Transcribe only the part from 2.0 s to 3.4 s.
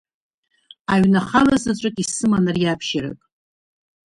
исыман ариабжьарак.